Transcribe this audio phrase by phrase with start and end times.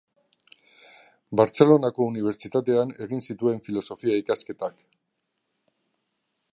[1.41, 4.83] Bartzelonako Unibertsitatean egin zituen filosofia-ikasketak.